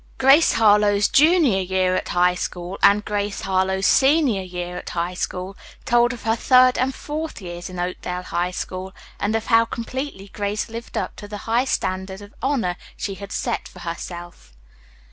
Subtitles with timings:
[0.17, 5.55] "Grace Harlowe's Junior Year at High School" and "Grace Harlowe's Senior Year at High School"
[5.85, 10.29] told of her third and fourth years in Oakdale High School and of how completely
[10.33, 14.53] Grace lived up to the high standard of honor she had set for herself.